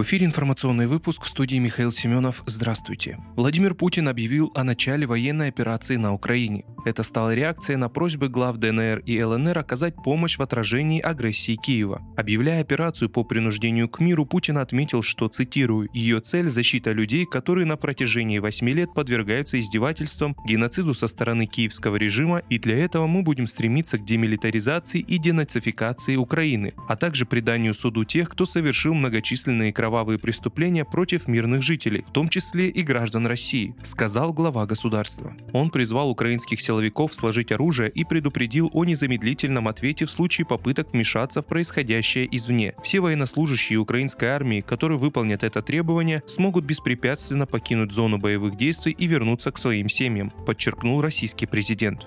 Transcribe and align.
В 0.00 0.02
эфире 0.02 0.24
информационный 0.24 0.86
выпуск 0.86 1.24
в 1.24 1.28
студии 1.28 1.56
Михаил 1.56 1.92
Семенов. 1.92 2.42
Здравствуйте. 2.46 3.18
Владимир 3.36 3.74
Путин 3.74 4.08
объявил 4.08 4.50
о 4.54 4.64
начале 4.64 5.06
военной 5.06 5.48
операции 5.48 5.96
на 5.96 6.14
Украине. 6.14 6.64
Это 6.86 7.02
стало 7.02 7.34
реакцией 7.34 7.76
на 7.76 7.90
просьбы 7.90 8.30
глав 8.30 8.56
ДНР 8.56 9.00
и 9.00 9.22
ЛНР 9.22 9.58
оказать 9.58 9.96
помощь 9.96 10.38
в 10.38 10.42
отражении 10.42 11.02
агрессии 11.02 11.56
Киева. 11.56 12.00
Объявляя 12.16 12.62
операцию 12.62 13.10
по 13.10 13.24
принуждению 13.24 13.90
к 13.90 14.00
миру, 14.00 14.24
Путин 14.24 14.56
отметил, 14.56 15.02
что, 15.02 15.28
цитирую, 15.28 15.90
«ее 15.92 16.20
цель– 16.20 16.48
защита 16.48 16.92
людей, 16.92 17.26
которые 17.26 17.66
на 17.66 17.76
протяжении 17.76 18.38
восьми 18.38 18.72
лет 18.72 18.94
подвергаются 18.94 19.60
издевательствам, 19.60 20.34
геноциду 20.46 20.94
со 20.94 21.08
стороны 21.08 21.44
киевского 21.44 21.96
режима, 21.96 22.38
и 22.48 22.58
для 22.58 22.78
этого 22.78 23.06
мы 23.06 23.22
будем 23.22 23.46
стремиться 23.46 23.98
к 23.98 24.04
демилитаризации 24.06 25.00
и 25.00 25.18
денацификации 25.18 26.16
Украины, 26.16 26.72
а 26.88 26.96
также 26.96 27.26
преданию 27.26 27.74
суду 27.74 28.04
тех, 28.04 28.30
кто 28.30 28.46
совершил 28.46 28.94
многочисленные 28.94 29.74
кровавые 29.90 30.20
преступления 30.20 30.84
против 30.84 31.26
мирных 31.26 31.62
жителей, 31.62 32.04
в 32.06 32.12
том 32.12 32.28
числе 32.28 32.68
и 32.68 32.82
граждан 32.82 33.26
России, 33.26 33.74
сказал 33.82 34.32
глава 34.32 34.64
государства. 34.64 35.34
Он 35.52 35.68
призвал 35.70 36.10
украинских 36.10 36.60
силовиков 36.60 37.12
сложить 37.12 37.50
оружие 37.50 37.90
и 37.90 38.04
предупредил 38.04 38.70
о 38.72 38.84
незамедлительном 38.84 39.66
ответе 39.66 40.04
в 40.04 40.10
случае 40.12 40.46
попыток 40.46 40.92
вмешаться 40.92 41.42
в 41.42 41.46
происходящее 41.46 42.28
извне. 42.30 42.74
Все 42.84 43.00
военнослужащие 43.00 43.80
украинской 43.80 44.26
армии, 44.26 44.60
которые 44.60 44.96
выполнят 44.96 45.42
это 45.42 45.60
требование, 45.60 46.22
смогут 46.28 46.64
беспрепятственно 46.64 47.46
покинуть 47.46 47.90
зону 47.90 48.18
боевых 48.18 48.56
действий 48.56 48.94
и 48.96 49.08
вернуться 49.08 49.50
к 49.50 49.58
своим 49.58 49.88
семьям, 49.88 50.30
подчеркнул 50.46 51.00
российский 51.00 51.46
президент. 51.46 52.06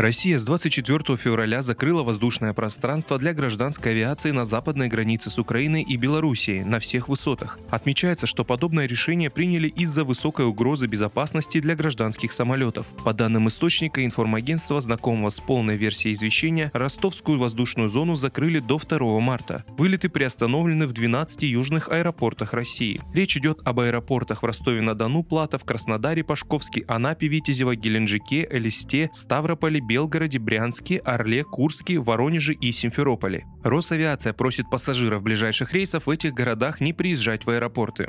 Россия 0.00 0.38
с 0.38 0.46
24 0.46 1.18
февраля 1.18 1.60
закрыла 1.60 2.02
воздушное 2.02 2.54
пространство 2.54 3.18
для 3.18 3.34
гражданской 3.34 3.92
авиации 3.92 4.30
на 4.30 4.46
западной 4.46 4.88
границе 4.88 5.28
с 5.28 5.38
Украиной 5.38 5.82
и 5.82 5.98
Белоруссией 5.98 6.64
на 6.64 6.78
всех 6.78 7.10
высотах. 7.10 7.58
Отмечается, 7.68 8.24
что 8.24 8.42
подобное 8.42 8.86
решение 8.86 9.28
приняли 9.28 9.68
из-за 9.68 10.04
высокой 10.04 10.46
угрозы 10.46 10.86
безопасности 10.86 11.60
для 11.60 11.76
гражданских 11.76 12.32
самолетов. 12.32 12.86
По 13.04 13.12
данным 13.12 13.48
источника 13.48 14.02
информагентства, 14.02 14.80
знакомого 14.80 15.28
с 15.28 15.38
полной 15.38 15.76
версией 15.76 16.14
извещения, 16.14 16.70
ростовскую 16.72 17.38
воздушную 17.38 17.90
зону 17.90 18.16
закрыли 18.16 18.60
до 18.60 18.78
2 18.78 19.20
марта. 19.20 19.66
Вылеты 19.76 20.08
приостановлены 20.08 20.86
в 20.86 20.92
12 20.92 21.42
южных 21.42 21.90
аэропортах 21.90 22.54
России. 22.54 23.02
Речь 23.12 23.36
идет 23.36 23.60
об 23.64 23.80
аэропортах 23.80 24.42
в 24.42 24.46
Ростове-на-Дону, 24.46 25.24
Платов, 25.24 25.64
Краснодаре, 25.64 26.24
Пашковске, 26.24 26.86
Анапе, 26.88 27.26
Витязево, 27.26 27.76
Геленджике, 27.76 28.48
Элисте, 28.50 29.10
Ставрополе, 29.12 29.89
Белгороде, 29.90 30.38
Брянске, 30.38 30.98
Орле, 30.98 31.42
Курске, 31.42 31.98
Воронеже 31.98 32.54
и 32.54 32.70
Симферополе. 32.70 33.44
Росавиация 33.64 34.32
просит 34.32 34.70
пассажиров 34.70 35.20
ближайших 35.24 35.72
рейсов 35.72 36.06
в 36.06 36.10
этих 36.10 36.32
городах 36.32 36.80
не 36.80 36.92
приезжать 36.92 37.44
в 37.44 37.50
аэропорты. 37.50 38.08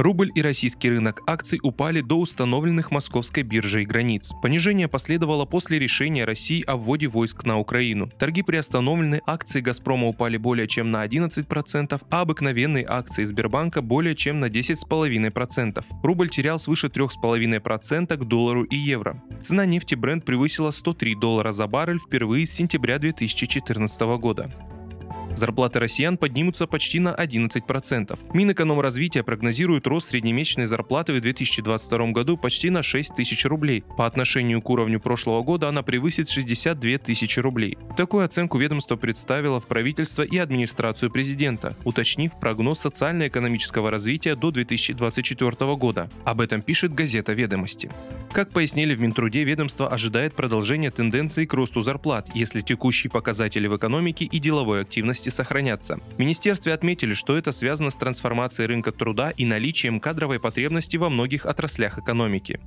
Рубль 0.00 0.32
и 0.34 0.40
российский 0.40 0.88
рынок 0.88 1.20
акций 1.26 1.60
упали 1.62 2.00
до 2.00 2.20
установленных 2.20 2.90
московской 2.90 3.42
биржей 3.42 3.84
границ. 3.84 4.32
Понижение 4.40 4.88
последовало 4.88 5.44
после 5.44 5.78
решения 5.78 6.24
России 6.24 6.64
о 6.66 6.78
вводе 6.78 7.06
войск 7.06 7.44
на 7.44 7.58
Украину. 7.58 8.10
Торги 8.18 8.40
приостановлены, 8.40 9.20
акции 9.26 9.60
«Газпрома» 9.60 10.08
упали 10.08 10.38
более 10.38 10.66
чем 10.66 10.90
на 10.90 11.04
11%, 11.04 12.02
а 12.10 12.20
обыкновенные 12.22 12.86
акции 12.88 13.24
Сбербанка 13.24 13.82
более 13.82 14.14
чем 14.14 14.40
на 14.40 14.46
10,5%. 14.46 15.84
Рубль 16.02 16.30
терял 16.30 16.58
свыше 16.58 16.86
3,5% 16.86 18.16
к 18.16 18.24
доллару 18.24 18.62
и 18.64 18.76
евро. 18.76 19.22
Цена 19.42 19.66
нефти 19.66 19.96
бренд 19.96 20.24
превысила 20.24 20.70
103 20.70 21.14
доллара 21.16 21.52
за 21.52 21.66
баррель 21.66 21.98
впервые 21.98 22.46
с 22.46 22.52
сентября 22.52 22.98
2014 22.98 24.00
года. 24.18 24.50
Зарплаты 25.36 25.78
россиян 25.78 26.16
поднимутся 26.16 26.66
почти 26.66 27.00
на 27.00 27.14
11%. 27.14 28.18
Минэкономразвития 28.32 29.22
прогнозирует 29.22 29.86
рост 29.86 30.10
среднемесячной 30.10 30.66
зарплаты 30.66 31.12
в 31.12 31.20
2022 31.20 32.10
году 32.12 32.36
почти 32.36 32.70
на 32.70 32.82
6 32.82 33.14
тысяч 33.14 33.44
рублей. 33.44 33.84
По 33.96 34.06
отношению 34.06 34.60
к 34.62 34.70
уровню 34.70 35.00
прошлого 35.00 35.42
года 35.42 35.68
она 35.68 35.82
превысит 35.82 36.28
62 36.28 36.98
тысячи 36.98 37.40
рублей. 37.40 37.78
Такую 37.96 38.24
оценку 38.24 38.58
ведомство 38.58 38.96
представило 38.96 39.60
в 39.60 39.66
правительство 39.66 40.22
и 40.22 40.36
администрацию 40.38 41.10
президента, 41.10 41.76
уточнив 41.84 42.32
прогноз 42.40 42.80
социально-экономического 42.80 43.90
развития 43.90 44.34
до 44.34 44.50
2024 44.50 45.76
года. 45.76 46.10
Об 46.24 46.40
этом 46.40 46.62
пишет 46.62 46.94
газета 46.94 47.32
«Ведомости». 47.32 47.90
Как 48.32 48.52
пояснили 48.52 48.94
в 48.94 49.00
Минтруде, 49.00 49.42
ведомство 49.44 49.88
ожидает 49.88 50.34
продолжения 50.34 50.90
тенденции 50.90 51.44
к 51.44 51.52
росту 51.52 51.82
зарплат, 51.82 52.30
если 52.32 52.60
текущие 52.60 53.10
показатели 53.10 53.66
в 53.66 53.76
экономике 53.76 54.24
и 54.24 54.38
деловой 54.38 54.82
активности 54.82 55.19
потребности 55.20 55.28
сохранятся. 55.28 55.98
В 56.16 56.18
министерстве 56.18 56.72
отметили, 56.74 57.14
что 57.14 57.36
это 57.36 57.52
связано 57.52 57.90
с 57.90 57.96
трансформацией 57.96 58.68
рынка 58.68 58.92
труда 58.92 59.30
и 59.30 59.44
наличием 59.44 60.00
кадровой 60.00 60.38
потребности 60.40 60.96
во 60.96 61.10
многих 61.10 61.46
отраслях 61.46 61.98
экономики. 61.98 62.60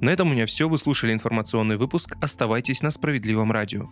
На 0.00 0.10
этом 0.10 0.28
у 0.28 0.32
меня 0.32 0.46
все. 0.46 0.68
Вы 0.68 0.78
слушали 0.78 1.12
информационный 1.12 1.76
выпуск. 1.76 2.16
Оставайтесь 2.20 2.82
на 2.82 2.90
справедливом 2.90 3.52
радио. 3.52 3.90